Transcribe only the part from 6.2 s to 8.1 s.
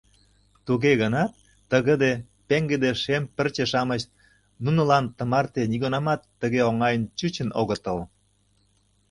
тыге оҥайын чучын огытыл.